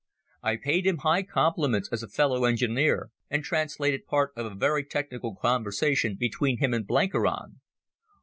I 0.41 0.55
paid 0.57 0.87
him 0.87 0.97
high 0.97 1.21
compliments 1.21 1.87
as 1.91 2.01
a 2.01 2.07
fellow 2.07 2.43
engineer, 2.45 3.11
and 3.29 3.43
translated 3.43 4.07
part 4.07 4.31
of 4.35 4.47
a 4.47 4.55
very 4.55 4.83
technical 4.83 5.35
conversation 5.35 6.15
between 6.15 6.57
him 6.57 6.73
and 6.73 6.87
Blenkiron. 6.87 7.61